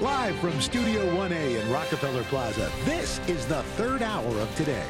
[0.00, 4.84] Live from Studio 1A in Rockefeller Plaza, this is the third hour of today.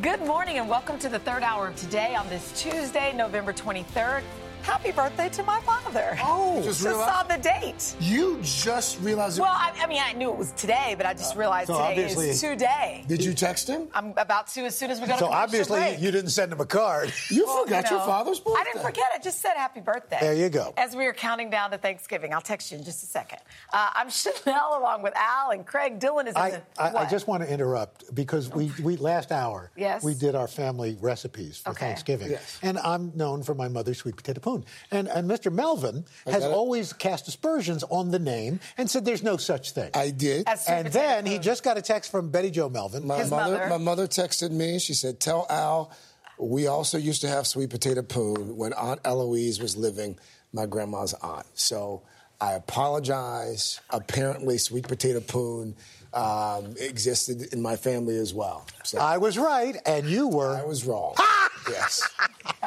[0.00, 4.22] Good morning and welcome to the third hour of today on this Tuesday, November 23rd.
[4.62, 6.18] Happy birthday to my father.
[6.22, 7.96] Oh, just, just saw the date.
[8.00, 9.38] You just realized.
[9.38, 11.88] It- well, I, I, mean, I knew it was today, but I just realized so
[11.88, 13.04] today is today.
[13.06, 13.88] Did you text him?
[13.94, 16.60] I'm about to as soon as we go to So obviously you didn't send him
[16.60, 17.12] a card.
[17.30, 18.60] You well, forgot you know, your father's birthday.
[18.60, 19.04] I didn't forget.
[19.14, 20.18] I just said happy birthday.
[20.20, 20.72] There you go.
[20.76, 23.38] As we are counting down to Thanksgiving, I'll text you in just a second.
[23.72, 26.00] Uh, I'm Sheinelle along with Al and Craig.
[26.00, 26.62] Dylan is in I, the.
[26.78, 30.02] I, I, just want to interrupt because we, we last hour yes.
[30.02, 31.86] we did our family recipes for okay.
[31.86, 32.58] Thanksgiving, yes.
[32.62, 35.52] and I'm known for my mother's sweet potato poon, and and Mr.
[35.52, 39.90] Melvin has always cast aspersions on the name and said there's no such thing.
[39.94, 40.46] I did.
[40.68, 43.06] And then he just got a text from Betty Jo Melvin.
[43.06, 43.68] My His mother, mother.
[43.68, 44.78] my mother texted me.
[44.78, 45.92] She said, "Tell Al,
[46.38, 50.18] we also used to have sweet potato poon when Aunt Eloise was living,
[50.52, 52.02] my grandma's aunt." So
[52.40, 53.80] I apologize.
[53.90, 55.74] Apparently, sweet potato poon
[56.14, 58.66] um, existed in my family as well.
[58.84, 60.56] So I was right, and you were.
[60.56, 61.14] I was wrong.
[61.68, 62.08] yes.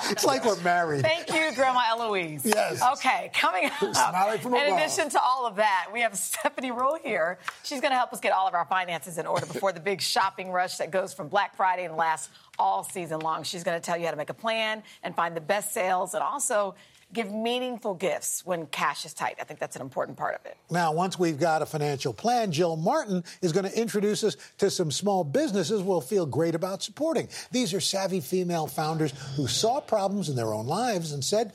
[0.09, 1.01] It's like we're married.
[1.01, 2.45] Thank you, Grandma Eloise.
[2.45, 2.81] Yes.
[2.93, 4.45] Okay, coming up.
[4.45, 7.37] in addition to all of that, we have Stephanie Ruhle here.
[7.63, 10.01] She's going to help us get all of our finances in order before the big
[10.01, 13.43] shopping rush that goes from Black Friday and lasts all season long.
[13.43, 16.13] She's going to tell you how to make a plan and find the best sales
[16.13, 16.75] and also
[17.13, 19.35] give meaningful gifts when cash is tight.
[19.39, 20.57] I think that's an important part of it.
[20.69, 24.69] Now, once we've got a financial plan, Jill Martin is going to introduce us to
[24.69, 27.27] some small businesses we'll feel great about supporting.
[27.51, 31.53] These are savvy female founders who saw problems in their own lives and said,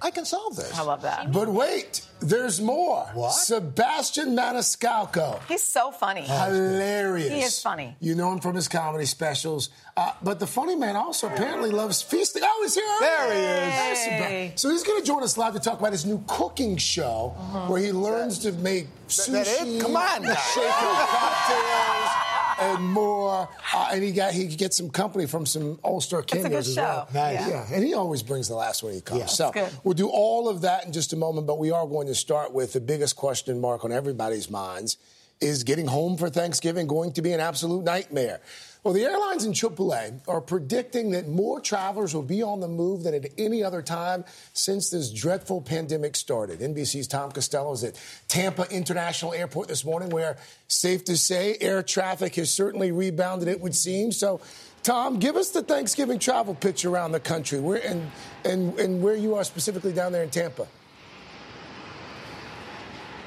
[0.00, 0.78] I can solve this.
[0.78, 1.32] I love that.
[1.32, 3.04] But wait, there's more.
[3.14, 3.32] What?
[3.32, 5.40] Sebastian Maniscalco.
[5.48, 6.22] He's so funny.
[6.22, 7.32] Hilarious.
[7.32, 7.96] He is funny.
[8.00, 9.70] You know him from his comedy specials.
[9.96, 12.42] Uh, but the funny man also apparently loves feasting.
[12.44, 12.84] Oh, he's here.
[13.00, 13.74] There he is.
[13.74, 14.56] There's Sebastian.
[14.56, 17.30] So he's going to join us live to talk about his new cooking show
[17.68, 19.32] where he learns to make sushi.
[19.32, 19.80] that it?
[19.80, 20.22] Come on.
[20.22, 22.27] shaker cocktails.
[22.60, 26.52] And more, uh, and he got he gets some company from some All Star good
[26.52, 27.08] as well.
[27.14, 27.34] Nice.
[27.34, 27.48] Yeah.
[27.48, 29.20] Yeah, and he always brings the last one he comes.
[29.20, 29.26] Yeah.
[29.26, 29.52] so
[29.84, 32.52] we'll do all of that in just a moment, but we are going to start
[32.52, 34.96] with the biggest question mark on everybody's minds.
[35.40, 38.40] Is getting home for Thanksgiving going to be an absolute nightmare?
[38.82, 43.02] Well, the airlines in AAA are predicting that more travelers will be on the move
[43.02, 46.60] than at any other time since this dreadful pandemic started.
[46.60, 50.38] NBC's Tom Costello is at Tampa International Airport this morning, where,
[50.68, 54.12] safe to say, air traffic has certainly rebounded, it would seem.
[54.12, 54.40] So,
[54.84, 58.10] Tom, give us the Thanksgiving travel pitch around the country where, and,
[58.44, 60.66] and, and where you are specifically down there in Tampa.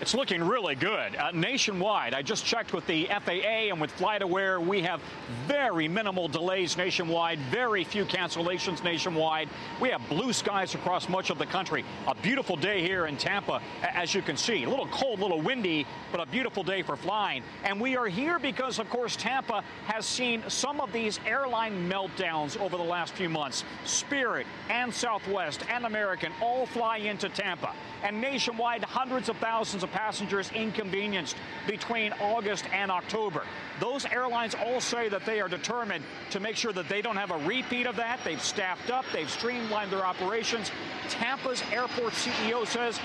[0.01, 1.15] It's looking really good.
[1.15, 4.59] Uh, nationwide, I just checked with the FAA and with FlightAware.
[4.59, 4.99] We have
[5.45, 9.47] very minimal delays nationwide, very few cancellations nationwide.
[9.79, 11.85] We have blue skies across much of the country.
[12.07, 14.63] A beautiful day here in Tampa, as you can see.
[14.63, 17.43] A little cold, a little windy, but a beautiful day for flying.
[17.63, 22.59] And we are here because, of course, Tampa has seen some of these airline meltdowns
[22.59, 23.63] over the last few months.
[23.85, 27.75] Spirit and Southwest and American all fly into Tampa.
[28.01, 31.35] And nationwide, hundreds of thousands of passengers inconvenienced
[31.67, 33.43] between August and October.
[33.79, 37.31] Those airlines all say that they are determined to make sure that they don't have
[37.31, 38.19] a repeat of that.
[38.23, 40.71] They've staffed up, they've streamlined their operations.
[41.09, 42.99] Tampa's airport CEO says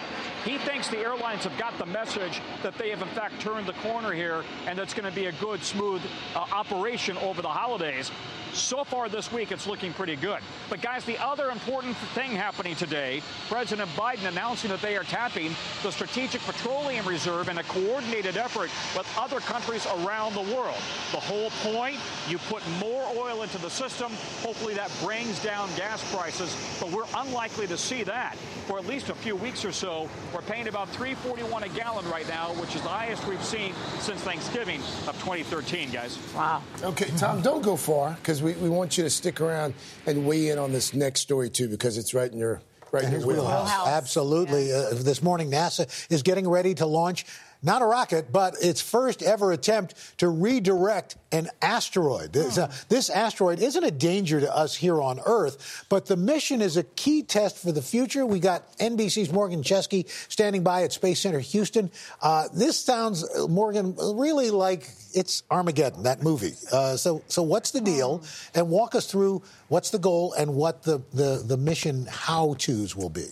[0.44, 3.72] he thinks the airlines have got the message that they have, in fact, turned the
[3.74, 6.02] corner here and that's going to be a good, smooth
[6.34, 8.10] uh, operation over the holidays.
[8.52, 10.40] So far this week, it's looking pretty good.
[10.70, 15.54] But, guys, the other important thing happening today President Biden announcing that they are tapping
[15.82, 16.75] the Strategic Petroleum
[17.06, 20.76] Reserve in a coordinated effort with other countries around the world.
[21.12, 21.98] The whole point
[22.28, 24.12] you put more oil into the system.
[24.42, 26.54] Hopefully, that brings down gas prices.
[26.80, 30.08] But we're unlikely to see that for at least a few weeks or so.
[30.34, 34.20] We're paying about 341 a gallon right now, which is the highest we've seen since
[34.20, 36.18] Thanksgiving of 2013, guys.
[36.34, 36.62] Wow.
[36.82, 39.74] Okay, Tom, don't go far because we, we want you to stick around
[40.06, 42.60] and weigh in on this next story too because it's right in your
[42.92, 43.68] right in your wheelhouse.
[43.68, 43.88] Wheelhouse.
[43.88, 44.72] Absolutely.
[44.72, 47.26] Uh, this morning, NASA is getting ready to launch
[47.62, 52.32] not a rocket, but its first ever attempt to redirect an asteroid.
[52.32, 56.62] This, uh, this asteroid isn't a danger to us here on Earth, but the mission
[56.62, 58.24] is a key test for the future.
[58.24, 61.90] We got NBC's Morgan Chesky standing by at Space Center Houston.
[62.22, 66.54] Uh, this sounds, uh, Morgan, really like it's Armageddon, that movie.
[66.70, 68.22] Uh, so, so what's the deal?
[68.54, 73.10] And walk us through what's the goal and what the, the, the mission how-tos will
[73.10, 73.28] be.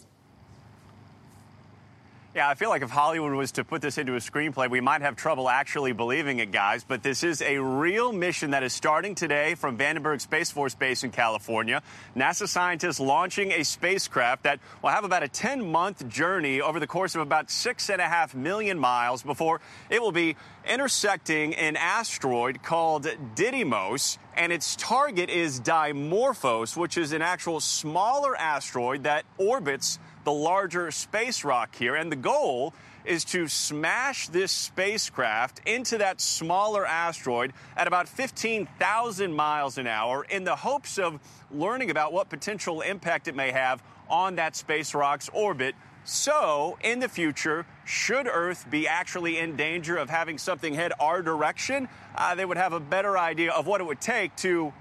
[2.34, 5.02] Yeah, I feel like if Hollywood was to put this into a screenplay, we might
[5.02, 6.82] have trouble actually believing it, guys.
[6.82, 11.04] But this is a real mission that is starting today from Vandenberg Space Force Base
[11.04, 11.80] in California.
[12.16, 16.88] NASA scientists launching a spacecraft that will have about a 10 month journey over the
[16.88, 20.34] course of about six and a half million miles before it will be
[20.68, 24.18] intersecting an asteroid called Didymos.
[24.36, 30.90] And its target is Dimorphos, which is an actual smaller asteroid that orbits the larger
[30.90, 31.94] space rock here.
[31.94, 32.74] And the goal
[33.04, 40.24] is to smash this spacecraft into that smaller asteroid at about 15,000 miles an hour
[40.24, 44.94] in the hopes of learning about what potential impact it may have on that space
[44.94, 45.74] rock's orbit.
[46.06, 51.22] So, in the future, should Earth be actually in danger of having something head our
[51.22, 54.74] direction, uh, they would have a better idea of what it would take to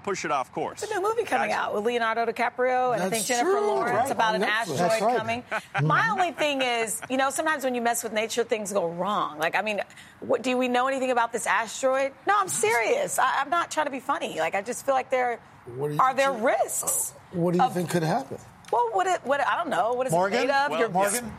[0.00, 0.82] push it off course.
[0.82, 3.96] It's a new movie coming out with Leonardo DiCaprio and I think Jennifer true, Lawrence
[3.98, 4.80] right, about on an Netflix.
[4.80, 5.18] asteroid right.
[5.18, 5.44] coming.
[5.82, 9.38] My only thing is, you know, sometimes when you mess with nature, things go wrong.
[9.38, 9.80] Like, I mean,
[10.20, 12.12] what, do we know anything about this asteroid?
[12.26, 13.18] No, I'm serious.
[13.18, 14.38] I, I'm not trying to be funny.
[14.38, 15.38] Like, I just feel like there
[15.76, 17.12] What are there think- risks.
[17.12, 18.38] Uh, what do you of- think could happen?
[18.72, 19.92] Well, what it, what I don't know.
[19.94, 20.38] What is Morgan?
[20.38, 20.70] it made of?
[20.70, 21.32] Well, Your- Morgan,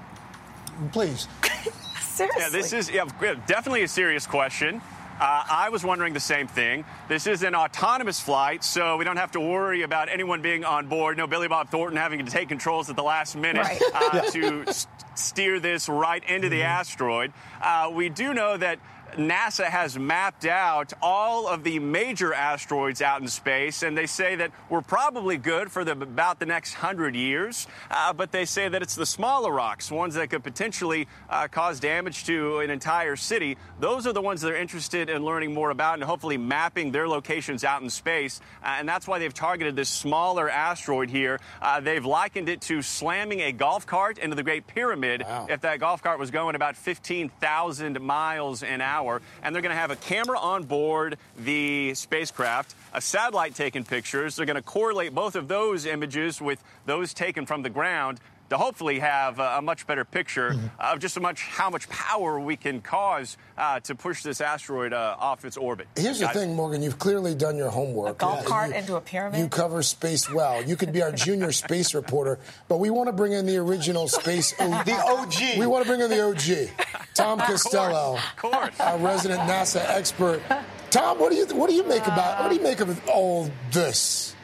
[0.92, 1.28] please.
[2.02, 2.42] seriously.
[2.42, 3.06] Yeah, this is yeah,
[3.48, 4.82] definitely a serious question.
[5.22, 6.84] Uh, I was wondering the same thing.
[7.08, 10.88] This is an autonomous flight, so we don't have to worry about anyone being on
[10.88, 11.16] board.
[11.16, 13.82] No Billy Bob Thornton having to take controls at the last minute Right.
[13.94, 17.34] uh, to s- steer this right into the asteroid.
[17.62, 18.80] Uh, we do know that
[19.14, 24.36] NASA has mapped out all of the major asteroids out in space, and they say
[24.36, 27.68] that we're probably good for the, about the next hundred years.
[27.90, 31.80] Uh, but they say that it's the smaller rocks, ones that could potentially uh, cause
[31.80, 33.58] damage to an entire city.
[33.80, 37.64] Those are the ones they're interested in learning more about and hopefully mapping their locations
[37.64, 38.40] out in space.
[38.64, 41.40] Uh, and that's why they've targeted this smaller asteroid here.
[41.62, 45.48] Uh, they've likened it to slamming a golf cart into the Great Pyramid Wow.
[45.50, 49.01] if that golf cart was going about 15,000 miles an hour.
[49.44, 54.36] And they're going to have a camera on board the spacecraft, a satellite taking pictures.
[54.36, 58.20] They're going to correlate both of those images with those taken from the ground
[58.52, 62.38] to hopefully have a, a much better picture of just how much how much power
[62.38, 65.88] we can cause uh, to push this asteroid uh, off its orbit.
[65.96, 66.82] Here's the Guys, thing, Morgan.
[66.84, 68.10] You've clearly done your homework.
[68.10, 69.40] A golf Yeah, cart you- into a pyramid?
[69.40, 70.62] You cover space well.
[70.62, 74.10] You could be our junior space reporter, but we want to bring in the original
[74.10, 74.54] space.
[74.60, 75.58] O- The OG.
[75.60, 76.70] We want to bring in the OG,
[77.14, 78.78] Tom Costello, Of course.
[78.82, 80.42] our resident NASA expert.
[80.90, 83.50] Tom, what do you what do you make about what do you make of all
[83.72, 84.36] this?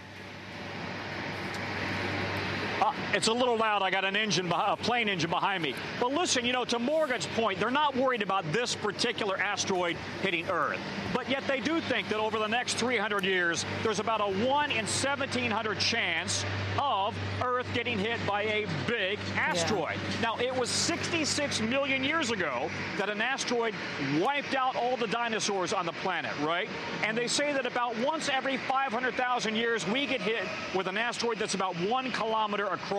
[2.82, 3.82] Uh, it's a little loud.
[3.82, 5.74] I got an engine, a plane engine behind me.
[6.00, 10.48] But listen, you know, to Morgan's point, they're not worried about this particular asteroid hitting
[10.50, 10.80] Earth.
[11.14, 14.72] But yet they do think that over the next 300 years, there's about a 1
[14.72, 16.46] in 1,700 chance
[16.80, 19.96] of Earth getting hit by a big asteroid.
[20.22, 23.74] Now, it was 66 million years ago that an asteroid
[24.20, 26.70] wiped out all the dinosaurs on the planet, right?
[27.04, 30.44] And they say that about once every 500,000 years, we get hit
[30.76, 32.97] with an asteroid that's about one kilometer across.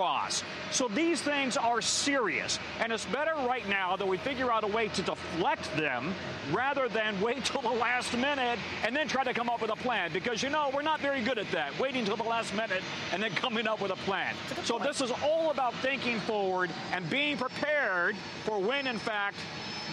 [0.70, 2.58] So these things are serious.
[2.80, 6.14] And it's better right now that we figure out a way to deflect them
[6.52, 9.76] rather than wait till the last minute and then try to come up with a
[9.76, 10.12] plan.
[10.12, 13.22] Because, you know, we're not very good at that, waiting till the last minute and
[13.22, 14.34] then coming up with a plan.
[14.64, 19.36] So this is all about thinking forward and being prepared for when, in fact,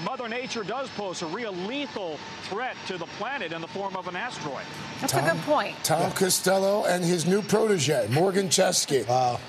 [0.03, 4.07] Mother Nature does pose a real lethal threat to the planet in the form of
[4.07, 4.63] an asteroid.
[5.00, 5.75] That's a good point.
[5.83, 9.07] Tom Costello and his new protege, Morgan Chesky.
[9.07, 9.39] Wow.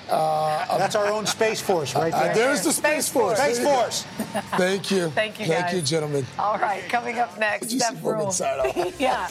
[0.78, 2.34] That's our own Space Force right Uh, there.
[2.34, 3.38] there's the Space Force.
[3.38, 3.74] Space There.
[3.74, 4.02] Force.
[4.56, 5.10] Thank you.
[5.10, 5.74] Thank you, Thank guys.
[5.74, 6.26] you, gentlemen.
[6.38, 8.32] All right, coming up next, Did you see Steph Morgan's Ruhle.
[8.32, 9.00] side off?
[9.00, 9.28] yeah,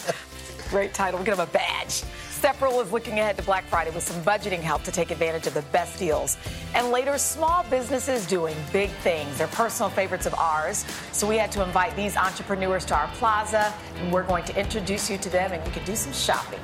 [0.70, 1.20] great title.
[1.20, 2.04] We're gonna have a badge.
[2.46, 5.48] Steph Ruhle is looking ahead to Black Friday with some budgeting help to take advantage
[5.48, 6.38] of the best deals.
[6.76, 9.40] And later, small businesses doing big things.
[9.40, 10.86] They're personal favorites of ours.
[11.12, 15.10] So we had to invite these entrepreneurs to our plaza, and we're going to introduce
[15.10, 16.60] you to them, and you can do some shopping.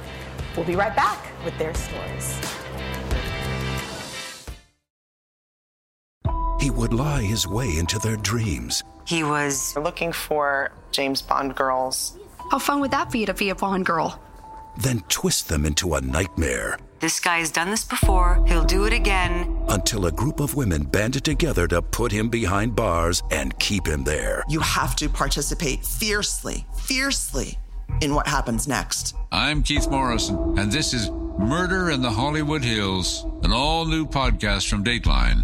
[0.56, 2.40] We'll be right back with their stories.
[6.60, 8.84] He would lie his way into their dreams.
[9.08, 12.20] He was looking for James Bond girls.
[12.52, 14.22] How fun would that be to be a Bond girl?
[14.78, 18.44] Then twist them into a nightmare This guy has done this before.
[18.48, 19.58] He'll do it again.
[19.70, 24.04] until a group of women banded together to put him behind bars and keep him
[24.04, 24.44] there.
[24.48, 27.58] You have to participate fiercely, fiercely
[28.02, 29.16] in what happens next.
[29.32, 31.10] I'm Keith Morrison, and this is
[31.40, 35.42] Murder in the Hollywood Hills, an all new podcast from Dateline.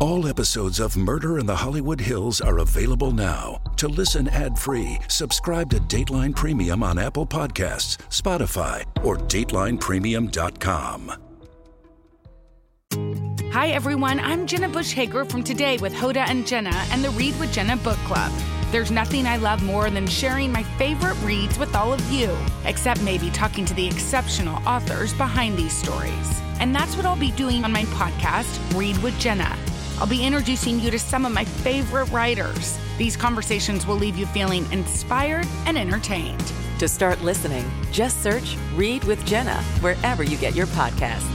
[0.00, 3.60] All episodes of Murder in the Hollywood Hills are available now.
[3.76, 11.12] To listen ad-free, subscribe to Dateline Premium on Apple Podcasts, Spotify, or datelinepremium.com.
[13.52, 14.20] Hi, everyone.
[14.20, 17.76] I'm Jenna Bush Hager from Today with Hoda and Jenna and the Read with Jenna
[17.76, 18.32] book club.
[18.70, 23.02] There's nothing I love more than sharing my favorite reads with all of you, except
[23.02, 26.40] maybe talking to the exceptional authors behind these stories.
[26.58, 29.58] And that's what I'll be doing on my podcast, Read with Jenna.
[30.00, 32.78] I'll be introducing you to some of my favorite writers.
[32.96, 36.42] These conversations will leave you feeling inspired and entertained.
[36.78, 41.28] To start listening, just search Read with Jenna wherever you get your podcasts.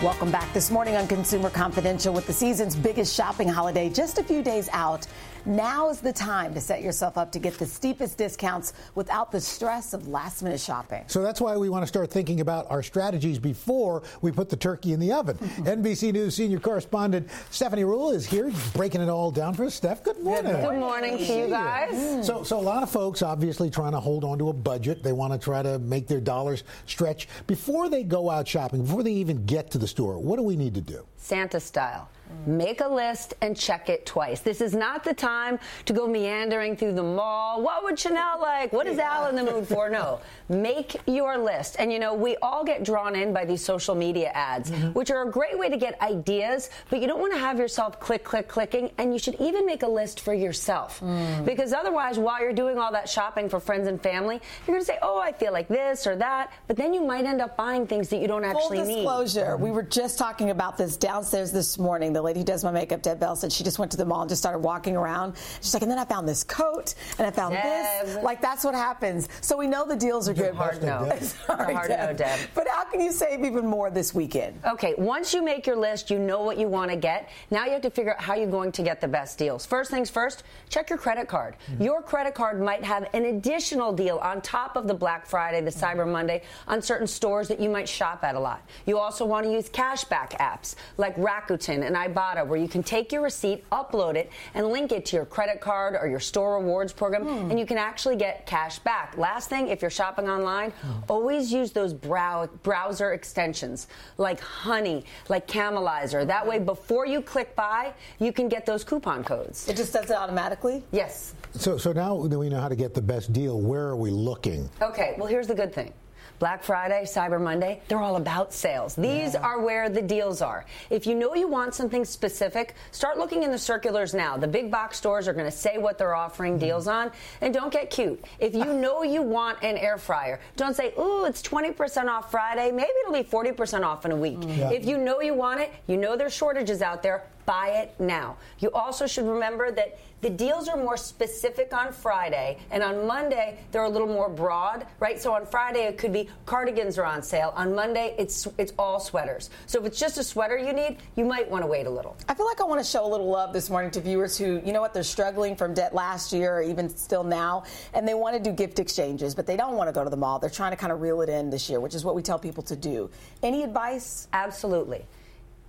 [0.00, 4.22] Welcome back this morning on Consumer Confidential with the season's biggest shopping holiday just a
[4.22, 5.08] few days out.
[5.46, 9.40] Now is the time to set yourself up to get the steepest discounts without the
[9.40, 11.04] stress of last minute shopping.
[11.06, 14.56] So that's why we want to start thinking about our strategies before we put the
[14.56, 15.36] turkey in the oven.
[15.58, 19.76] NBC News senior correspondent Stephanie Ruhle is here breaking it all down for us.
[19.76, 20.50] Steph, good morning.
[20.50, 21.94] Good morning to you guys.
[21.94, 22.24] Mm.
[22.24, 25.04] So, so a lot of folks obviously trying to hold on to a budget.
[25.04, 29.04] They want to try to make their dollars stretch before they go out shopping, before
[29.04, 30.18] they even get to the store.
[30.18, 31.06] What do we need to do?
[31.18, 32.08] Santa style.
[32.46, 34.40] Make a list and check it twice.
[34.40, 37.62] This is not the time to go meandering through the mall.
[37.62, 38.72] What would Sheinelle like?
[38.72, 39.90] What is Al in the mood for?
[39.90, 40.20] No.
[40.48, 41.76] Make your list.
[41.78, 44.92] And you know, we all get drawn in by these social media ads, mm-hmm.
[44.92, 47.98] which are a great way to get ideas, but you don't want to have yourself
[47.98, 48.92] click, click, clicking.
[48.98, 51.00] And you should even make a list for yourself.
[51.00, 51.44] Mm.
[51.44, 54.84] Because otherwise, while you're doing all that shopping for friends and family, you're going to
[54.84, 56.52] say, oh, I feel like this or that.
[56.68, 59.04] But then you might end up buying things that you don't actually need.
[59.04, 59.64] Full disclosure, need.
[59.64, 62.12] we were just talking about this downstairs this morning.
[62.16, 64.22] The lady who does my makeup, Deb Bell, said she just went to the mall
[64.22, 65.36] and just started walking around.
[65.60, 68.06] She's like, and then I found this coat and I found Deb.
[68.06, 68.24] this.
[68.24, 69.28] Like that's what happens.
[69.42, 70.54] So we know the deals are good.
[70.54, 71.12] Hard no.
[71.20, 72.10] Sorry, hard Deb.
[72.10, 72.40] no, Deb.
[72.54, 74.58] But how can you save even more this weekend?
[74.66, 77.28] Okay, once you make your list, you know what you want to get.
[77.50, 79.66] Now you have to figure out how you're going to get the best deals.
[79.66, 81.56] First things first, check your credit card.
[81.70, 81.82] Mm-hmm.
[81.82, 85.70] Your credit card might have an additional deal on top of the Black Friday, the
[85.70, 88.66] Cyber Monday, on certain stores that you might shop at a lot.
[88.86, 93.12] You also want to use cashback apps like Rakuten and Ibotta, where you can take
[93.12, 96.92] your receipt, upload it, and link it to your credit card or your store rewards
[96.92, 97.50] program, hmm.
[97.50, 99.16] and you can actually get cash back.
[99.16, 100.92] Last thing, if you're shopping online, hmm.
[101.08, 106.26] always use those brow- browser extensions like Honey, like Camelizer.
[106.26, 109.68] That way, before you click buy, you can get those coupon codes.
[109.68, 110.84] It just does it automatically?
[110.92, 111.34] Yes.
[111.54, 114.10] So, so now that we know how to get the best deal, where are we
[114.10, 114.68] looking?
[114.80, 115.92] Okay, well, here's the good thing.
[116.38, 118.94] Black Friday, Cyber Monday, they're all about sales.
[118.94, 119.40] These yeah.
[119.40, 120.64] are where the deals are.
[120.90, 124.36] If you know you want something specific, start looking in the circulars now.
[124.36, 126.66] The big box stores are going to say what they're offering mm-hmm.
[126.66, 127.10] deals on.
[127.40, 128.22] And don't get cute.
[128.38, 132.70] If you know you want an air fryer, don't say, ooh, it's 20% off Friday.
[132.70, 134.38] Maybe it'll be 40% off in a week.
[134.38, 134.58] Mm.
[134.58, 134.70] Yeah.
[134.70, 138.36] If you know you want it, you know there's shortages out there, buy it now.
[138.58, 143.60] You also should remember that the deals are more specific on Friday, and on Monday
[143.70, 145.20] they're a little more broad, right?
[145.20, 147.52] So on Friday it could be cardigans are on sale.
[147.54, 149.50] On Monday it's it's all sweaters.
[149.66, 152.16] So if it's just a sweater you need, you might want to wait a little.
[152.28, 154.60] I feel like I want to show a little love this morning to viewers who,
[154.64, 158.14] you know what, they're struggling from debt last year or even still now, and they
[158.14, 160.38] want to do gift exchanges, but they don't want to go to the mall.
[160.38, 162.38] They're trying to kind of reel it in this year, which is what we tell
[162.38, 163.10] people to do.
[163.42, 164.28] Any advice?
[164.32, 165.04] Absolutely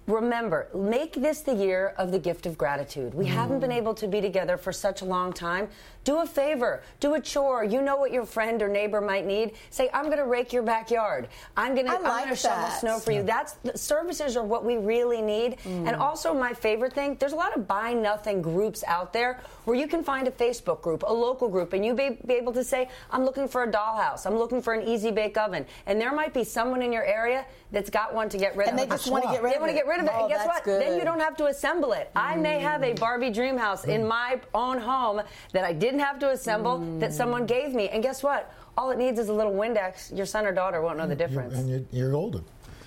[0.08, 3.14] remember, make this the year of the gift of gratitude.
[3.14, 3.30] We mm.
[3.30, 5.68] haven't been able to be together for such a long time.
[6.06, 7.66] Do a favor, do a chore.
[7.66, 9.56] You know what your friend or neighbor might need.
[9.70, 11.28] Say, I'm going to rake your backyard.
[11.58, 13.24] I'm going like to shovel snow for you.
[13.24, 15.58] That's services are what we really need.
[15.66, 15.88] Mm.
[15.88, 19.76] And also, my favorite thing, there's a lot of buy nothing groups out there where
[19.76, 22.64] you can find a Facebook group, a local group, and you be, be able to
[22.64, 24.26] say, I'm looking for a dollhouse.
[24.26, 25.66] I'm looking for an easy bake oven.
[25.88, 28.78] And there might be someone in your area that's got one to get rid and
[28.78, 28.84] of.
[28.84, 29.62] And they just want to get rid they of.
[29.62, 30.12] They want to get rid of it.
[30.14, 30.64] Oh, and guess what?
[30.64, 30.82] Good.
[30.82, 32.12] Then you don't have to assemble it.
[32.16, 32.22] Mm.
[32.22, 33.94] I may have a Barbie dream house mm.
[33.96, 35.22] in my own home
[35.54, 37.00] that I didn't have to assemble mm.
[37.00, 37.90] that someone gave me.
[37.90, 38.54] And guess what?
[38.78, 40.16] All it needs is a little Windex.
[40.16, 41.54] Your son or daughter won't know the difference.
[41.54, 42.44] You're, and you're, you're golden.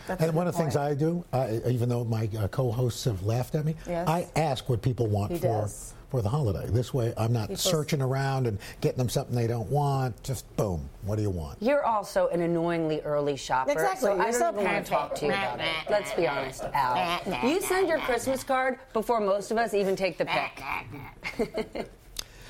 [0.07, 3.23] That's and one of the things I do, uh, even though my uh, co-hosts have
[3.23, 4.09] laughed at me, yes.
[4.09, 6.67] I ask what people want he for does for the holiday.
[6.69, 10.21] This way, I'm not People searching around and getting them something they don't want.
[10.23, 11.63] Just boom, what do you want?
[11.63, 13.73] You're also an annoyingly early shopper.
[13.73, 14.01] Exactly.
[14.01, 15.67] So You're I don't want to talk to you about it.
[15.89, 17.49] Let's be honest, Al.
[17.49, 21.87] You send your Christmas card before most of us even take the pick.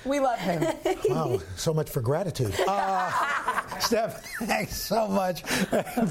[0.05, 0.65] We love him.
[1.09, 2.55] wow, so much for gratitude.
[2.71, 5.43] Uh, Steph, thanks so much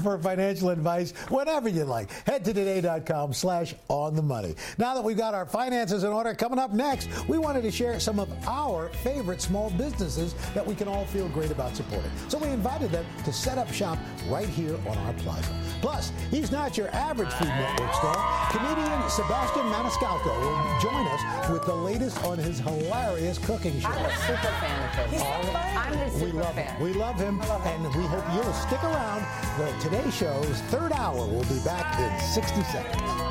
[0.02, 2.10] for financial advice whenever you like.
[2.26, 4.54] Head to today.com slash on the money.
[4.76, 7.98] Now that we've got our finances in order, coming up next, we wanted to share
[8.00, 12.10] some of our favorite small businesses that we can all feel great about supporting.
[12.28, 15.50] So we invited them to set up shop right here on our plaza.
[15.80, 18.48] Plus, he's not your average Food Network star.
[18.50, 23.88] Comedian Sebastian Maniscalco will join us with the latest on his hilarious cooking show.
[23.88, 25.20] I'm a super fan of his.
[25.20, 26.74] He's I'm his super we love fan.
[26.76, 26.82] Him.
[26.82, 27.40] We love him.
[27.40, 29.24] and we hope you'll stick around.
[29.58, 33.30] The Today Show's third hour will be back in 60 seconds.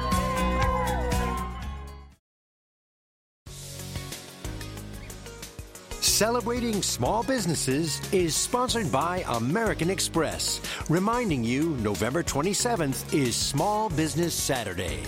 [6.01, 14.33] Celebrating small businesses is sponsored by American Express, reminding you November 27th is Small Business
[14.33, 14.99] Saturday.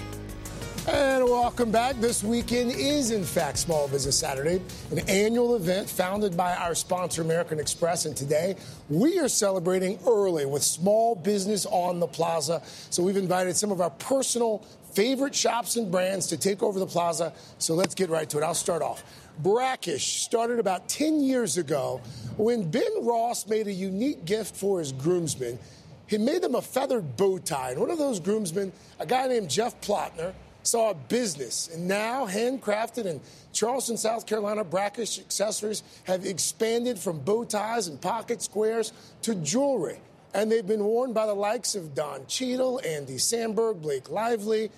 [0.88, 1.98] And welcome back.
[1.98, 4.60] This weekend is, in fact, Small Business Saturday,
[4.90, 8.06] an annual event founded by our sponsor, American Express.
[8.06, 8.56] And today,
[8.90, 12.64] we are celebrating early with Small Business on the Plaza.
[12.90, 16.88] So we've invited some of our personal favorite shops and brands to take over the
[16.88, 17.32] plaza.
[17.60, 18.44] So let's get right to it.
[18.44, 19.04] I'll start off.
[19.44, 22.02] Brackish started about 10 years ago
[22.38, 25.60] when Ben Ross made a unique gift for his groomsmen.
[26.08, 27.72] He made them a feathered bow tie.
[27.72, 31.70] And one of those groomsmen, a guy named Jeff Plotner, saw a business.
[31.74, 33.22] And now, handcrafted in
[33.54, 40.00] Charleston, South Carolina, Brackish accessories have expanded from bow ties and pocket squares to jewelry.
[40.34, 44.72] And they've been worn by the likes of Don Cheadle, Andy Samberg, Blake Lively,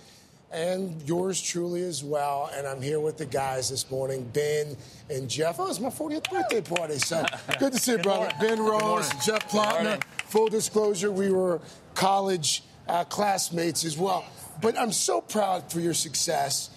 [0.52, 2.50] and yours truly as well.
[2.56, 4.78] And I'm here with the guys this morning, Ben
[5.10, 5.60] and Jeff.
[5.60, 7.26] Oh, it's my 40th birthday party, so
[7.60, 8.32] good to see you, brother.
[8.40, 10.02] Ben Ross, Jeff Plotner.
[10.28, 11.60] Full disclosure, we were
[11.96, 14.26] college uh, classmates as well.
[14.62, 16.70] But I'm so proud for your success.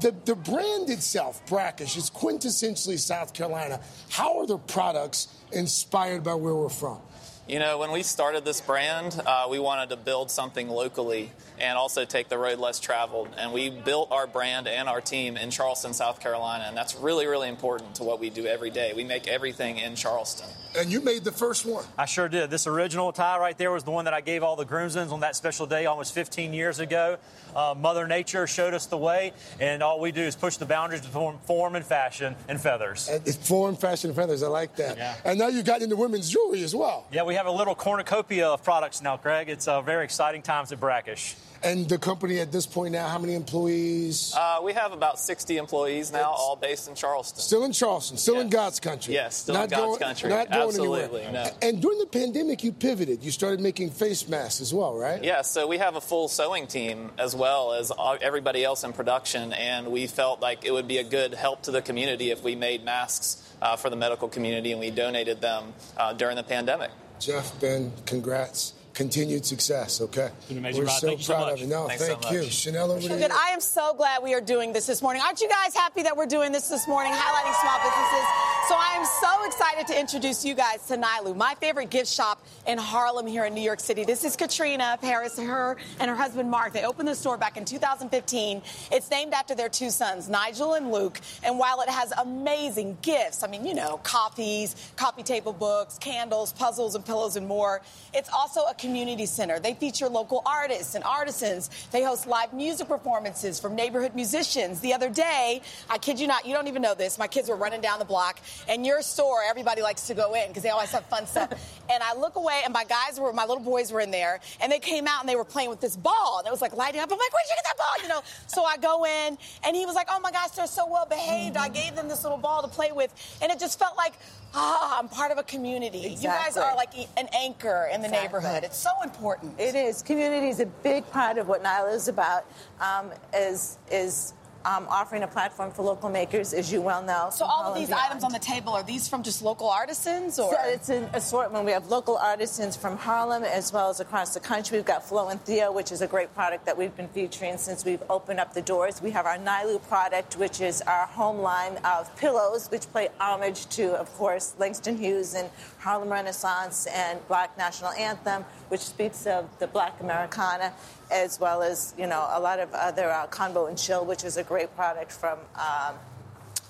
[0.00, 3.80] The, the brand itself, Brackish, is quintessentially South Carolina.
[4.10, 7.00] How are the products inspired by where we're from?
[7.48, 11.78] You know, when we started this brand, uh, we wanted to build something locally and
[11.78, 13.28] also take the road less traveled.
[13.38, 16.64] And we built our brand and our team in Charleston, South Carolina.
[16.68, 18.92] And that's really, really important to what we do every day.
[18.94, 20.46] We make everything in Charleston.
[20.76, 21.86] And you made the first one.
[21.96, 22.50] I sure did.
[22.50, 25.20] This original tie right there was the one that I gave all the groomsmen on
[25.20, 27.16] that special day almost 15 years ago.
[27.56, 31.00] Uh, Mother Nature showed us the way, and all we do is push the boundaries
[31.00, 33.08] of form, form and fashion and feathers.
[33.08, 34.42] And it's form, fashion, and feathers.
[34.42, 34.98] I like that.
[34.98, 35.16] Yeah.
[35.24, 37.06] And now you got into women's jewelry as well.
[37.10, 39.48] Yeah, we have a little cornucopia of products now, Craig.
[39.48, 41.36] It's uh, very exciting times at Brackish.
[41.62, 44.32] And the company at this point now, how many employees?
[44.36, 47.40] Uh, we have about 60 employees now, it's all based in Charleston.
[47.40, 48.42] Still in Charleston, still yes.
[48.42, 49.14] in God's country.
[49.14, 50.30] Yes, still not in God's going, country.
[50.30, 51.44] Not going Absolutely, anywhere.
[51.44, 51.50] no.
[51.62, 53.22] And during the pandemic, you pivoted.
[53.22, 55.22] You started making face masks as well, right?
[55.22, 59.52] Yeah, so we have a full sewing team as well as everybody else in production,
[59.52, 62.54] and we felt like it would be a good help to the community if we
[62.54, 66.90] made masks uh, for the medical community and we donated them uh, during the pandemic.
[67.18, 70.28] Jeff, Ben, congrats continued success, okay?
[70.50, 71.68] We're so proud so of you.
[71.68, 72.40] No, Thanks thank so you.
[72.40, 73.30] Sheinelle over Good.
[73.30, 75.22] I am so glad we are doing this this morning.
[75.24, 78.26] Aren't you guys happy that we're doing this this morning, highlighting small businesses?
[78.66, 82.44] So I am so excited to introduce you guys to Nilu, my favorite gift shop
[82.66, 84.04] in Harlem here in New York City.
[84.04, 86.72] This is Katrina Paris, her and her husband Mark.
[86.72, 88.60] They opened the store back in 2015.
[88.90, 91.20] It's named after their two sons, Nigel and Luke.
[91.44, 96.52] And while it has amazing gifts, I mean, you know, coffees, coffee table books, candles,
[96.52, 97.80] puzzles, and pillows, and more,
[98.12, 99.58] it's also a community center.
[99.60, 101.68] They feature local artists and artisans.
[101.92, 104.80] They host live music performances from neighborhood musicians.
[104.80, 107.18] The other day, I kid you not, you don't even know this.
[107.18, 110.48] My kids were running down the block, and your store, everybody likes to go in
[110.48, 111.50] because they always have fun stuff.
[111.92, 114.72] and I look away, and my guys were, my little boys were in there, and
[114.72, 117.02] they came out and they were playing with this ball, and it was like lighting
[117.02, 117.12] up.
[117.12, 118.02] I'm like, where'd you get that ball?
[118.02, 118.22] You know.
[118.46, 121.58] So I go in, and he was like, oh my gosh, they're so well behaved.
[121.58, 124.14] I gave them this little ball to play with, and it just felt like,
[124.54, 125.98] ah, I'm part of a community.
[125.98, 128.26] You guys are like an anchor in the Exactly.
[128.40, 128.64] neighborhood.
[128.64, 129.58] It's so important.
[129.58, 130.02] It is.
[130.02, 132.44] Community is a big part of what Nilu is about.
[132.80, 134.32] Um, is is
[134.68, 137.30] um, offering a platform for local makers, as you well know.
[137.32, 140.52] So all of these items on the table are these from just local artisans, or
[140.52, 141.64] So it's an assortment.
[141.64, 144.76] We have local artisans from Harlem as well as across the country.
[144.76, 147.84] We've got Flo and Theo, which is a great product that we've been featuring since
[147.84, 149.00] we've opened up the doors.
[149.00, 153.66] We have our Nilu product, which is our home line of pillows, which pay homage
[153.76, 159.48] to, of course, Langston Hughes and Harlem Renaissance and Black National Anthem, which speaks of
[159.60, 160.74] the Black Americana,
[161.10, 164.36] as well as you know a lot of other uh, Convo and Chill, which is
[164.36, 165.38] a great product from.
[165.56, 165.94] Um,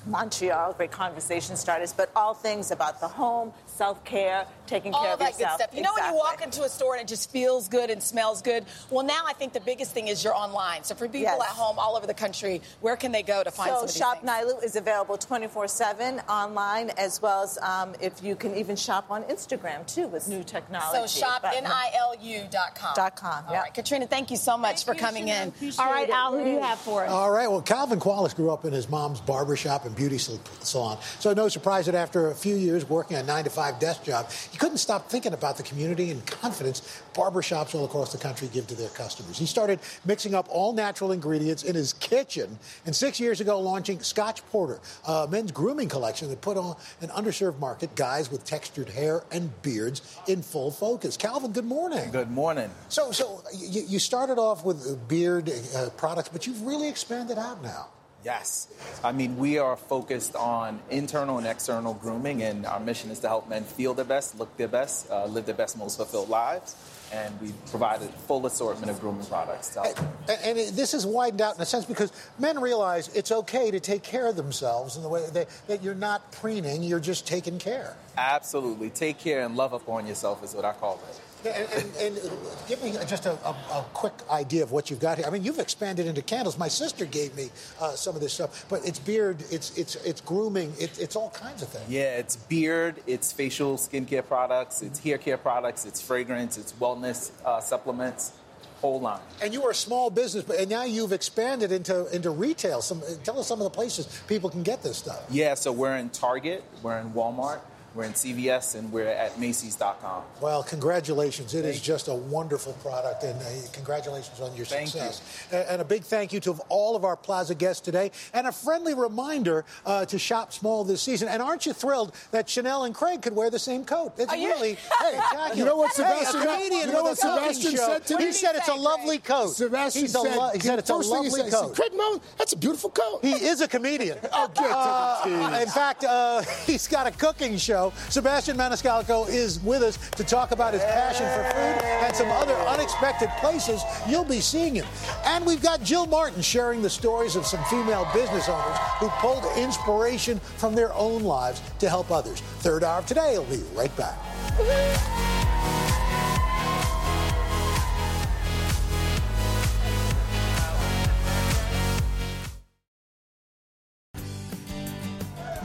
[0.07, 5.13] Montreal, great conversation starters, but all things about the home, self care, taking all care
[5.15, 5.41] of yourself.
[5.53, 5.77] All that good stuff.
[5.77, 8.43] You know when you walk into a store and it just feels good and smells
[8.43, 8.65] good?
[8.91, 10.83] Well, now I think the biggest thing is you're online.
[10.85, 11.41] So for people Yes.
[11.41, 13.91] at home all over the country, where can they go to find some So of
[13.93, 14.31] Shop things?
[14.31, 19.23] Nilu is available 24/7 online, as well as um, if you can even shop on
[19.25, 20.99] Instagram too with new technology.
[21.09, 22.95] So shop But- nilu.com.
[22.95, 23.61] Dot com, All yeah.
[23.61, 25.53] right, Katrina, thank you so much for coming in.
[25.79, 27.11] All right, Al, who do you have for us?
[27.11, 27.49] All right.
[27.51, 30.99] Well, Calvin Quallis grew up in his mom's barber shop in beauty salon.
[31.21, 34.31] So no surprise that after a few years working a nine to five desk job,
[34.51, 38.67] he couldn't stop thinking about the community and confidence barbershops all across the country give
[38.69, 39.39] to their customers.
[39.39, 44.01] He started mixing up all natural ingredients in his kitchen, and six years ago launching
[44.01, 48.89] Scotch Porter, a men's grooming collection that put on an underserved market, guys with textured
[48.89, 51.17] hair and beards in full focus.
[51.17, 52.11] Calvin, good morning.
[52.11, 52.71] Good morning.
[52.89, 57.63] So, so you, you started off with beard uh, products, but you've really expanded out
[57.63, 57.89] now.
[58.25, 58.67] Yes.
[59.05, 63.29] I mean, we are focused on internal and external grooming, and our mission is to
[63.29, 66.75] help men feel their best, look their best, uh, live their best, most fulfilled lives.
[67.13, 69.71] And we provide a full assortment of grooming products.
[69.71, 73.09] To help and, and it, this is widened out in a sense because men realize
[73.15, 76.83] it's okay to take care of themselves in the way that, that you're not preening,
[76.83, 77.97] you're just taking care.
[78.19, 78.91] Absolutely.
[78.91, 81.21] Take care and love upon yourself is what I call it.
[81.45, 82.31] And, and, and,
[82.67, 85.27] give me just a, a, a, quick idea of what you've got here.
[85.27, 86.59] I mean, you've expanded into candles.
[86.59, 90.21] My sister gave me uh, some of this stuff, but it's beard, it's it's it's
[90.21, 91.89] grooming, it, it's all kinds of things.
[91.89, 97.31] Yeah, it's beard, it's facial skincare products, it's hair care products, it's fragrance, it's wellness
[97.45, 98.33] uh, supplements.
[98.81, 99.19] Whole line.
[99.43, 102.81] And you are a small business, but and now you've expanded into into retail.
[102.81, 105.25] Some tell us some of the places people can get this stuff.
[105.31, 107.59] Yeah, so we're in Target, we're in Walmart,
[107.99, 110.23] we're in CVS and we're at Macy's.com.
[110.41, 111.53] Well, congratulations.
[111.53, 115.49] It thank is just a wonderful product, and uh, congratulations on your thank success.
[115.51, 115.59] You.
[115.59, 118.95] And a big thank you to all of our Plaza guests today, and a friendly
[118.95, 121.27] reminder uh, to shop small this season.
[121.27, 124.13] And aren't you thrilled that Sheinelle and Craig could wear the same coat?
[124.17, 124.77] It's Are really, you?
[125.01, 128.27] hey, Jackie, you know what Sebastian, hey, a you know what Sebastian said to me?
[128.27, 129.49] He said it's a lovely coat.
[129.49, 131.75] Sebastian He's said, lo- he said it's a lovely said, coat.
[131.75, 133.25] Craig Melvin, that's a beautiful coat.
[133.25, 134.19] He is a comedian.
[134.33, 137.88] oh, get uh, to the In fact, uh, he's got a cooking show.
[138.09, 142.55] Sebastian Maniscalco is with us to talk about his passion for food and some other
[142.55, 144.87] unexpected places you'll be seeing him.
[145.25, 149.45] And we've got Jill Martin sharing the stories of some female business owners who pulled
[149.57, 152.41] inspiration from their own lives to help others.
[152.61, 155.38] Third hour of today, we'll be right back.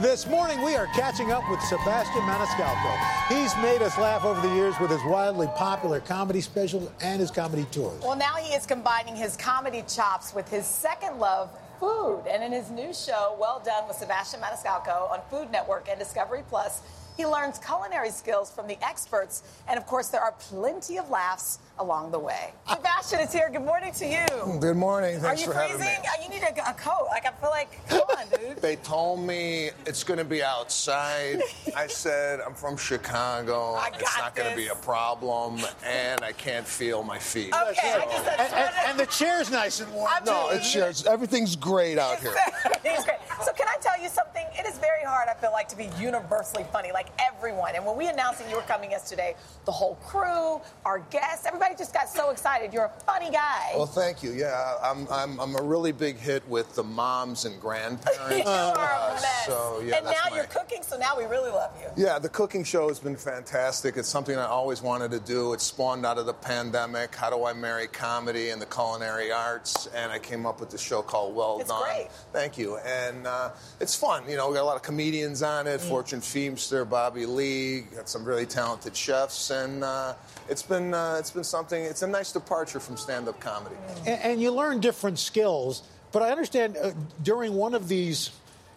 [0.04, 3.26] This morning, we are catching up with Sebastian Maniscalco.
[3.26, 7.30] He's made us laugh over the years with his wildly popular comedy special and his
[7.30, 8.02] comedy tours.
[8.02, 11.48] Well, now he is combining his comedy chops with his second love,
[11.80, 12.24] food.
[12.28, 16.42] And in his new show, Well Done with Sebastian Maniscalco on Food Network and Discovery
[16.50, 16.82] Plus,
[17.16, 19.42] he learns culinary skills from the experts.
[19.66, 22.52] And of course, there are plenty of laughs along the way.
[22.68, 23.50] Sebastian is here.
[23.50, 24.58] Good morning to you.
[24.60, 25.18] Good morning.
[25.20, 25.80] Thanks are you for freezing?
[25.80, 26.08] having me.
[26.08, 27.06] Uh, You need a, a coat.
[27.10, 28.56] Like, I feel like, come on, dude.
[28.64, 31.42] They told me it's going to be outside.
[31.76, 33.74] I said, I'm from Chicago.
[33.74, 37.48] I it's got not going to be a problem, and I can't feel my feet.
[37.52, 40.10] Okay, I just said And, and- and the chair's nice and warm.
[40.14, 40.56] I'm No, too.
[40.56, 42.34] it's just, everything's great out here.
[42.84, 43.18] He's great.
[43.44, 44.46] So can I tell you something?
[44.58, 47.74] It is very hard, I feel like, to be universally funny, like everyone.
[47.74, 49.34] And when we announced that you were coming yesterday,
[49.64, 52.72] the whole crew, our guests, everybody just got so excited.
[52.74, 53.72] You're a funny guy.
[53.74, 54.32] Well, thank you.
[54.32, 58.36] Yeah, I'm, I'm, I'm a really big hit with the moms and grandparents.
[58.36, 59.46] you are Uh, a mess.
[59.46, 61.88] So, yeah, and now my- you're cooking, so now we really love you.
[62.04, 63.96] Yeah, the cooking show has been fantastic.
[63.96, 65.52] It's something I always wanted to do.
[65.54, 67.14] It spawned out of the pandemic.
[67.14, 69.86] How do I marry comedy and the culinary arts?
[69.94, 71.82] And I came up with the show called Well It's Done.
[71.82, 72.08] great.
[72.32, 72.76] Thank you.
[72.78, 73.50] And uh,
[73.80, 74.24] it's fun.
[74.28, 75.74] You know, we got a lot of comedians on Mm.
[75.76, 75.80] it.
[75.80, 80.14] Fortune Feemster, Bobby Lee, got some really talented chefs, and uh,
[80.48, 81.82] it's been uh, it's been something.
[81.82, 83.76] It's a nice departure from stand-up comedy.
[84.06, 85.82] and, and you learn different skills.
[86.12, 88.30] But I understand uh, during one of these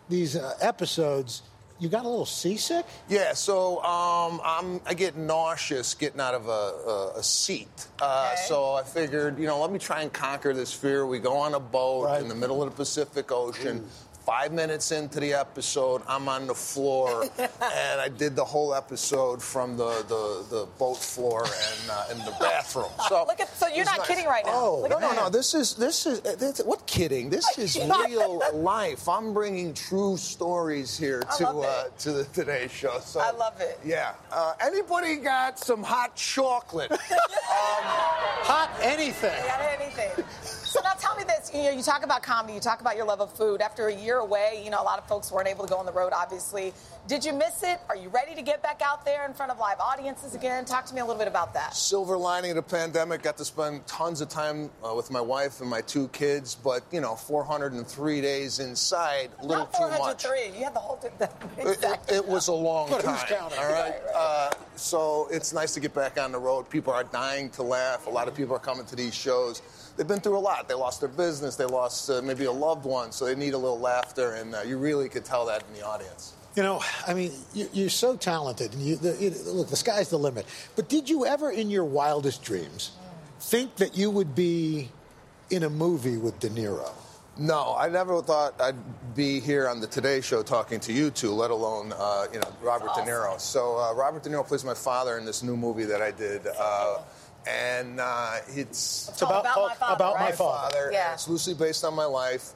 [0.10, 1.44] these uh, episodes,
[1.80, 2.86] you got a little seasick.
[3.10, 7.68] Yeah, so um, I'm, I get nauseous getting out of a, a, a seat.
[8.02, 11.06] Uh, So I figured, you know, let me try and conquer this fear.
[11.06, 13.86] We go on a boat in the middle of the Pacific Ocean.
[14.28, 19.42] Five minutes into the episode, I'm on the floor, and I did the whole episode
[19.42, 22.90] from the, the, the boat floor and uh, in the bathroom.
[23.08, 24.52] So Look at- so you're not kidding right now.
[24.54, 25.16] Oh Look no no that.
[25.16, 25.30] no!
[25.30, 27.30] This is this is uh, this, what kidding?
[27.30, 29.08] This is real life.
[29.08, 33.00] I'm bringing true stories here to uh, to the Today Show.
[33.00, 33.80] So I love it.
[33.86, 34.12] yeah.
[34.30, 36.92] Uh, anybody got some hot chocolate?
[36.92, 37.00] um,
[38.44, 39.32] hot anything.
[39.46, 40.26] Got anything.
[40.44, 41.50] So now tell me this.
[41.54, 43.62] You know, you talk about comedy, you talk about your love of food.
[43.62, 45.86] After a year away, you know, a lot of folks weren't able to go on
[45.86, 46.74] the road, obviously.
[47.08, 47.80] Did you miss it?
[47.90, 50.66] Are you ready to get back out there in front of live audiences again?
[50.66, 51.74] Talk to me a little bit about that.
[51.76, 55.62] Silver lining of the pandemic, got to spend tons of time uh, with my wife
[55.62, 59.98] and my two kids, but you know, 403 days inside, a little Not too much.
[60.24, 60.58] 403.
[60.58, 61.00] You had the whole.
[61.18, 63.16] The It, it- it was a long But time.
[63.16, 63.58] who's counting?
[63.60, 63.78] All right.
[63.92, 64.16] Right, right.
[64.16, 66.70] Uh, so it's nice to get back on the road.
[66.70, 68.08] People are dying to laugh.
[68.08, 69.62] A lot of people are coming to these shows.
[69.98, 70.68] They've been through a lot.
[70.68, 71.56] They lost their business.
[71.56, 74.62] They lost uh, maybe a loved one, so they need a little laughter, and uh,
[74.62, 76.34] you really could tell that in the audience.
[76.56, 80.10] You know, I mean, you- you're so talented, and you, the, you, look, the sky's
[80.10, 80.46] the limit.
[80.76, 82.92] But did you ever, in your wildest dreams,
[83.40, 84.90] think that you would be
[85.50, 86.92] in a movie with De Niro?
[87.40, 88.76] No, I never thought I'd
[89.16, 92.52] be here on the Today Show talking to you two, let alone uh, you know
[92.64, 93.40] Robert De Niro.
[93.40, 96.48] So uh, Robert De Niro plays my father in this new movie that I did,
[96.60, 96.98] uh,
[97.48, 100.32] and uh, it's It's about- About My Father, about My?
[100.32, 100.90] Father.
[100.92, 101.14] Yeah.
[101.14, 102.52] It's loosely based on my life.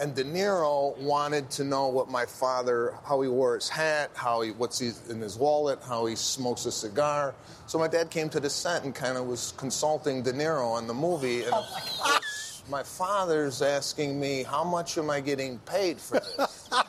[0.00, 4.40] And De Niro wanted to know what my father, how he wore his hat, how
[4.40, 7.32] he, what's he, in his wallet, how he smokes a cigar.
[7.68, 10.88] So my dad came to the set and kind of was consulting De Niro on
[10.88, 11.44] the movie.
[11.44, 16.68] And of course, my father's asking me, how much am I getting paid for this?
[16.72, 16.84] I'm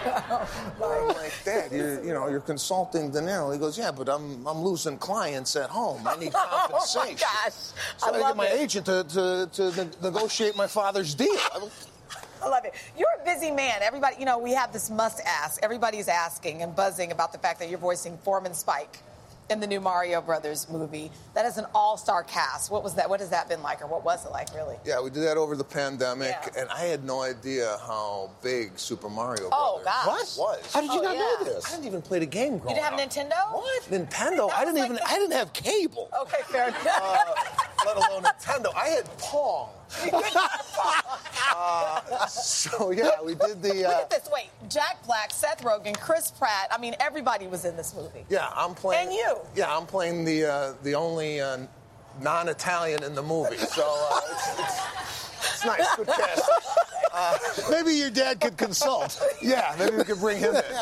[0.80, 3.52] like, Dad, you're, you know, you're consulting De Niro.
[3.52, 6.06] He goes, yeah, but I'm, I'm losing clients at home.
[6.06, 7.00] I need compensation.
[7.00, 7.52] Oh my gosh.
[7.98, 8.60] So I I, get my it.
[8.60, 11.28] agent to, to, to negotiate my father's deal.
[12.42, 12.74] I love it.
[12.96, 13.80] You're a busy man.
[13.82, 15.62] Everybody, you know, we have this must ask.
[15.62, 18.98] Everybody's asking and buzzing about the fact that you're voicing Foreman Spike
[19.50, 21.10] in the new Mario Brothers movie.
[21.34, 22.70] That is an all-star cast.
[22.70, 23.10] What was that?
[23.10, 24.76] What has that been like, or what was it like, really?
[24.84, 29.08] Yeah, we did that over the pandemic, and I had no idea how big Super
[29.10, 30.38] Mario Oh, Brothers gosh.
[30.38, 30.72] was.
[30.72, 31.66] How did you Oh, not know this?
[31.66, 33.00] I didn't even play the game You didn't have up.
[33.00, 33.52] Nintendo?
[33.52, 33.82] What?
[33.84, 34.50] Nintendo?
[34.52, 34.98] I didn't even.
[35.06, 36.08] I didn't have cable.
[36.22, 36.86] Okay, fair enough.
[36.86, 37.34] Uh,
[37.86, 38.72] let alone Nintendo.
[38.76, 39.70] I had Pong.
[41.54, 43.74] Uh, so yeah, we did the.
[43.74, 44.28] Look Uh, at this.
[44.32, 46.68] Wait, Jack Black, Seth Rogen, Chris Pratt.
[46.70, 48.24] I mean, everybody was in this movie.
[48.28, 49.08] yeah, I'm playing.
[49.08, 49.36] And you.
[49.54, 51.58] Yeah, I'm playing the uh, the only uh,
[52.20, 53.56] non-Italian in the movie.
[53.56, 54.80] So uh, it's, it's,
[55.54, 56.50] it's nice, good cast.
[57.12, 57.36] Uh,
[57.70, 59.20] maybe your dad could consult.
[59.42, 60.62] yeah, maybe we could bring him in.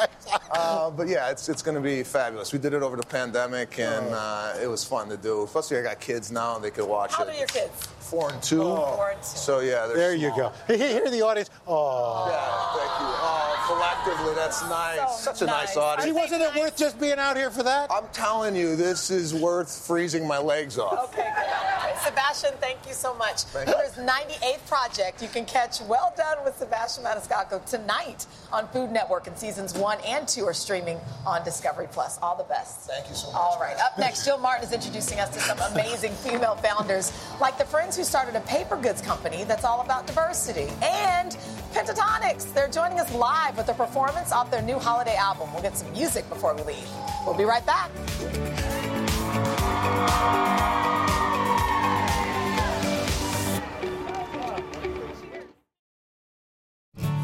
[0.50, 2.52] Uh, but yeah, it's it's going to be fabulous.
[2.52, 5.44] We did it over the pandemic, and uh, it was fun to do.
[5.44, 7.28] Especially I got kids now; and they could watch How it.
[7.28, 7.86] old are your kids?
[8.00, 8.62] Four and two.
[8.62, 9.26] Four and two.
[9.26, 10.52] So yeah, they're There you go.
[10.66, 11.50] Hey, Here in the audience.
[11.66, 12.28] Oh.
[12.28, 13.06] Yeah, thank you.
[13.20, 14.17] Oh, collectively,
[14.48, 15.20] that's nice.
[15.20, 15.76] So Such a nice, nice.
[15.76, 16.04] audience.
[16.04, 17.90] See, wasn't it worth just being out here for that?
[17.90, 21.12] I'm telling you, this is worth freezing my legs off.
[21.12, 21.98] Okay, good.
[22.04, 23.42] Sebastian, thank you so much.
[23.42, 23.74] Thank you.
[23.76, 25.20] Here's 98th Project.
[25.20, 29.98] You can catch Well Done with Sebastian Maniscalco tonight on Food Network, and seasons one
[30.06, 32.18] and two are streaming on Discovery Plus.
[32.22, 32.88] All the best.
[32.88, 33.36] Thank you so much.
[33.36, 33.76] All right.
[33.78, 37.96] Up next, Jill Martin is introducing us to some amazing female founders, like the friends
[37.96, 40.68] who started a paper goods company that's all about diversity.
[40.82, 41.36] And
[41.72, 42.52] Pentatonix.
[42.54, 45.52] They're joining us live with a performance off their new holiday album.
[45.52, 46.88] We'll get some music before we leave.
[47.26, 47.90] We'll be right back.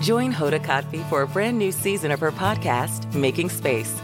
[0.02, 4.02] Join Hoda Kotb for a brand new season of her podcast, Making Space.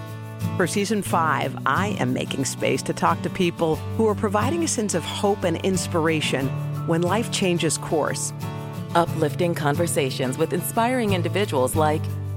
[0.57, 4.69] For season five, I am making space to talk to people who are providing a
[4.69, 6.47] sense of hope and inspiration
[6.87, 8.33] when life changes course.
[8.95, 12.03] Uplifting conversations with inspiring individuals like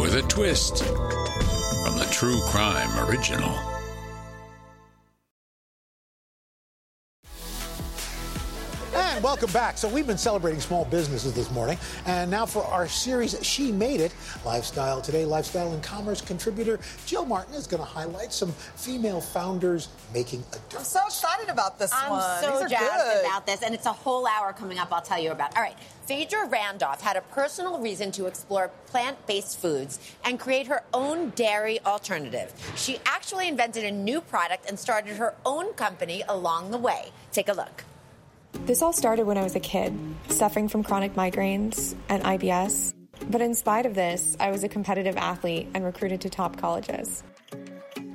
[0.00, 3.69] with a twist from the True Crime Original.
[9.20, 9.76] And welcome back.
[9.76, 14.00] So we've been celebrating small businesses this morning, and now for our series, She Made
[14.00, 14.14] It,
[14.46, 19.88] Lifestyle Today, Lifestyle and Commerce contributor Jill Martin is going to highlight some female founders
[20.14, 20.74] making a difference.
[20.74, 22.40] I'm so excited about this I'm one.
[22.40, 23.26] so These are jazzed good.
[23.26, 24.90] about this, and it's a whole hour coming up.
[24.90, 25.54] I'll tell you about.
[25.54, 30.82] All right, Phaedra Randolph had a personal reason to explore plant-based foods and create her
[30.94, 32.54] own dairy alternative.
[32.74, 37.10] She actually invented a new product and started her own company along the way.
[37.32, 37.84] Take a look.
[38.52, 39.96] This all started when I was a kid,
[40.28, 42.94] suffering from chronic migraines and IBS.
[43.28, 47.22] But in spite of this, I was a competitive athlete and recruited to top colleges.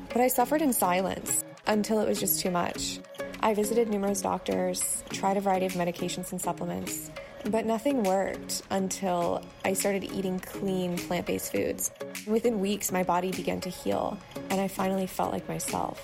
[0.09, 2.99] But I suffered in silence until it was just too much.
[3.41, 7.11] I visited numerous doctors, tried a variety of medications and supplements,
[7.45, 11.91] but nothing worked until I started eating clean plant based foods.
[12.25, 14.17] Within weeks, my body began to heal,
[14.49, 16.01] and I finally felt like myself.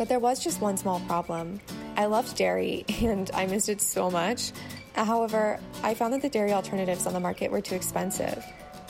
[0.00, 1.60] But there was just one small problem.
[1.94, 4.50] I loved dairy, and I missed it so much.
[4.94, 8.42] However, I found that the dairy alternatives on the market were too expensive,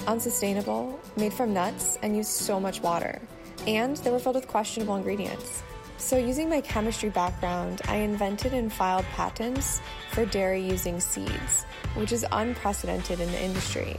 [0.07, 3.21] unsustainable, made from nuts, and used so much water.
[3.67, 5.65] And they were filled with questionable ingredients.
[5.99, 9.81] So, using my chemistry background, I invented and filed patents
[10.13, 11.65] for dairy using seeds,
[11.97, 13.97] which is unprecedented in the industry.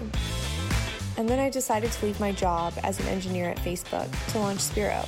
[1.17, 4.62] And then I decided to leave my job as an engineer at Facebook to launch
[4.62, 5.04] Spero.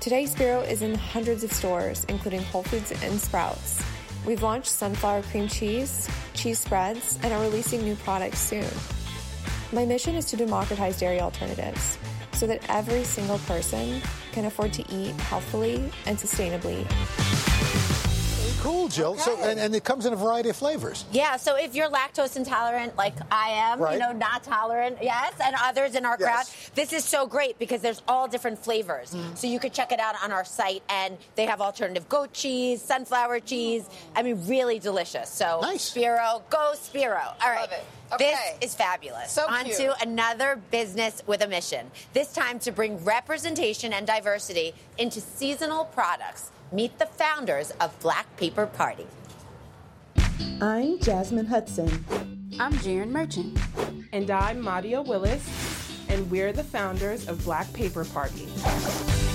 [0.00, 3.82] Today, Spero is in hundreds of stores, including Whole Foods and Sprouts.
[4.26, 8.66] We've launched sunflower cream cheese, cheese spreads, and are releasing new products soon.
[9.72, 11.98] My mission is to democratize dairy alternatives
[12.32, 14.00] so that every single person
[14.32, 16.86] can afford to eat healthfully and sustainably.
[18.66, 19.12] Cool, Jill.
[19.12, 19.20] Okay.
[19.20, 21.04] So, and, and it comes in a variety of flavors.
[21.12, 23.92] Yeah, so if you're lactose intolerant, like I am, Right.
[23.92, 26.28] you know, not tolerant, yes, and others in our Yes.
[26.28, 29.14] crowd, this is so great because there's all different flavors.
[29.14, 29.38] Mm.
[29.38, 32.82] So you could check it out on our site, and they have alternative goat cheese,
[32.82, 33.84] sunflower cheese.
[34.16, 35.28] I mean, really delicious.
[35.30, 37.20] So Spero, go Spero.
[37.40, 37.68] All right.
[38.14, 38.34] Okay.
[38.60, 39.30] This is fabulous.
[39.30, 39.76] So On cute.
[39.76, 41.88] to another business with a mission.
[42.14, 46.50] This time to bring representation and diversity into seasonal products.
[46.72, 49.06] Meet the founders of Black Paper Party.
[50.60, 52.04] I'm Jasmine Hudson.
[52.58, 53.56] I'm Jaren Merchant.
[54.12, 55.48] And I'm Madia Willis,
[56.08, 58.48] and we're the founders of Black Paper Party.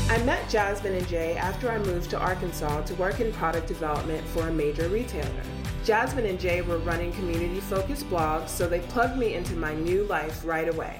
[0.09, 4.27] I met Jasmine and Jay after I moved to Arkansas to work in product development
[4.27, 5.43] for a major retailer.
[5.85, 10.03] Jasmine and Jay were running community focused blogs, so they plugged me into my new
[10.03, 10.99] life right away.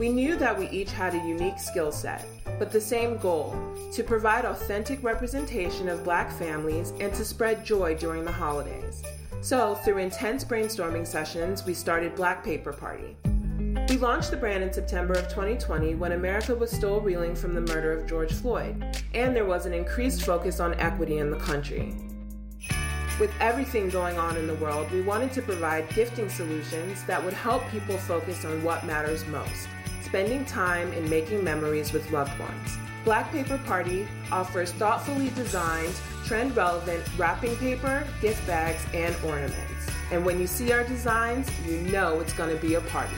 [0.00, 2.26] We knew that we each had a unique skill set,
[2.58, 3.56] but the same goal
[3.92, 9.02] to provide authentic representation of Black families and to spread joy during the holidays.
[9.40, 13.16] So, through intense brainstorming sessions, we started Black Paper Party.
[13.88, 17.60] We launched the brand in September of 2020 when America was still reeling from the
[17.60, 21.94] murder of George Floyd, and there was an increased focus on equity in the country.
[23.20, 27.32] With everything going on in the world, we wanted to provide gifting solutions that would
[27.32, 29.68] help people focus on what matters most
[30.08, 32.78] spending time and making memories with loved ones.
[33.04, 35.94] Black Paper Party offers thoughtfully designed,
[36.24, 39.90] trend relevant wrapping paper, gift bags, and ornaments.
[40.10, 43.14] And when you see our designs, you know it's going to be a party.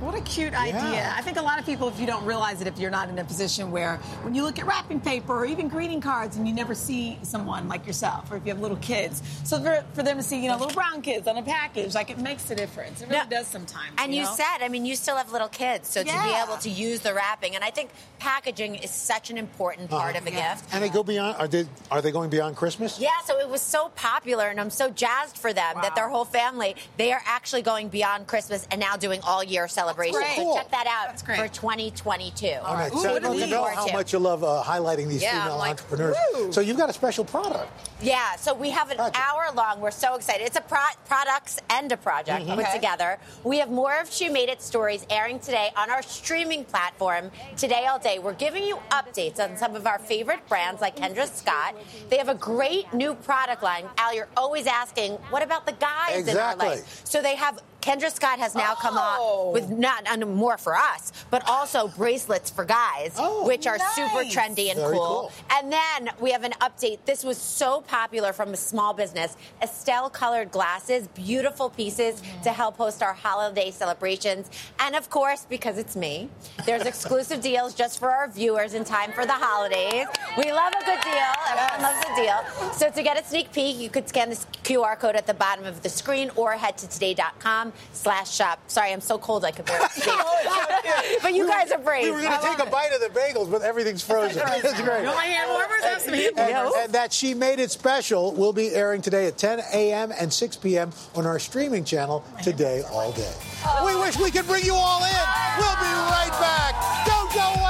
[0.00, 1.12] What a cute idea.
[1.16, 3.18] I think a lot of people, if you don't realize it, if you're not in
[3.18, 6.54] a position where when you look at wrapping paper or even greeting cards and you
[6.54, 9.22] never see someone like yourself or if you have little kids.
[9.42, 12.10] So for, for them to see, you know, little brown kids on a package, like
[12.10, 13.02] it makes a difference.
[13.02, 13.92] It really does sometimes.
[13.98, 14.34] And you know?
[14.34, 17.12] said, I mean, you still have little kids, so to be able to use the
[17.12, 20.00] wrapping, and I think packaging is such an important uh-huh.
[20.00, 20.72] part of a gift.
[20.72, 21.36] And they go beyond.
[21.38, 21.66] Are they?
[21.90, 23.00] Are they going beyond Christmas?
[23.00, 26.24] Yeah, so it was so popular, and I'm so jazzed for them that their whole
[26.24, 29.87] family they are actually going beyond Christmas and now doing all year celebrations.
[29.94, 30.14] Great.
[30.14, 30.54] So Cool.
[30.56, 32.46] check that out for 2022.
[32.64, 33.50] All right, Ooh, so what you these?
[33.50, 36.16] know how much you love uh, highlighting these Yeah, female like, entrepreneurs.
[36.34, 36.52] woo.
[36.52, 37.70] So you've got a special product.
[38.00, 39.80] Yeah, so we have an hour long.
[39.80, 40.44] We're so excited.
[40.46, 42.54] It's a pro- products and a project Mhm.
[42.54, 42.72] put Okay.
[42.72, 43.18] together.
[43.44, 47.86] We have more of She Made It stories airing today on our streaming platform today
[47.86, 48.18] all day.
[48.18, 51.74] We're giving you updates on some of our favorite brands like Kendra Scott.
[52.08, 53.88] They have a great new product line.
[53.98, 56.68] Al, you're always asking, what about the guys in our Exactly.
[56.68, 57.00] life?
[57.04, 59.48] So they have Kendra Scott has now come Oh.
[59.48, 63.78] up with not and more for us, but also bracelets for guys, oh, which are
[63.94, 64.90] super trendy and cool.
[64.92, 65.32] cool.
[65.50, 66.98] And then we have an update.
[67.04, 69.36] This was so popular from a small business.
[69.62, 72.42] Estelle colored glasses, beautiful pieces mm-hmm.
[72.42, 74.50] to help host our holiday celebrations.
[74.80, 76.28] And of course, because it's me,
[76.66, 80.06] there's exclusive deals just for our viewers in time for the holidays.
[80.36, 81.32] We love a good deal.
[81.48, 82.72] Everyone loves a deal.
[82.72, 85.64] So to get a sneak peek, you could scan this QR code at the bottom
[85.64, 88.58] of the screen or head to today.com slash shop.
[88.68, 90.12] Sorry, I'm so cold I could barely speak.
[91.22, 92.04] but you guys are brave.
[92.04, 94.42] We were going to take a bite of the bagels, but everything's frozen.
[94.46, 95.00] it's great.
[95.00, 95.82] You want my hand warmers?
[95.84, 96.72] Have some hand warmers.
[96.78, 100.12] and that She Made It special will be airing today at 10 a.m.
[100.18, 100.90] and 6 p.m.
[101.14, 103.32] on our streaming channel today all day.
[103.66, 103.86] Oh.
[103.86, 105.26] We wish we could bring you all in.
[105.58, 107.06] We'll be right back.
[107.06, 107.67] Don't go away.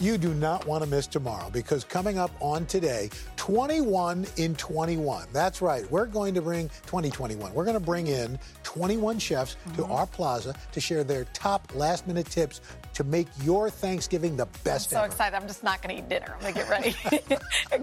[0.00, 5.26] You do not want to miss tomorrow because coming up on today, 21 in 21.
[5.32, 5.90] That's right.
[5.90, 7.52] We're going to bring 2021.
[7.52, 9.92] We're going to bring in 21 chefs to mm-hmm.
[9.92, 12.60] our plaza to share their top last minute tips
[12.92, 15.06] to make your Thanksgiving the best I'm so ever.
[15.06, 15.34] excited.
[15.34, 16.34] I'm just not going to eat dinner.
[16.34, 16.94] I'm going to get ready.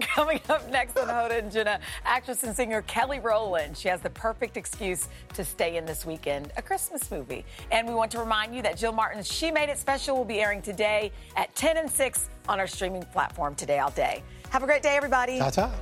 [0.00, 3.76] Coming up next on Hoda and Jenna, actress and singer Kelly Rowland.
[3.76, 7.44] She has the perfect excuse to stay in this weekend, a Christmas movie.
[7.72, 10.38] And we want to remind you that Jill Martin's She Made It Special will be
[10.38, 14.22] airing today at 10 and 6 on our streaming platform today all day.
[14.50, 15.40] Have a great day, everybody.
[15.40, 15.72] Ta-ta.